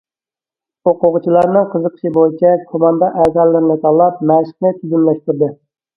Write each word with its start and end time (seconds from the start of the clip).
ئوقۇغۇچىلارنىڭ 0.89 1.67
قىزىقىشى 1.75 2.11
بويىچە 2.17 2.53
كوماندا 2.71 3.11
ئەزالىرىنى 3.25 3.77
تاللاپ، 3.87 4.21
مەشىقنى 4.33 4.73
تۈزۈملەشتۈردى. 4.81 5.53